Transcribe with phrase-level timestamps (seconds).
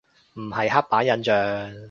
[0.33, 1.79] 唔係刻板印象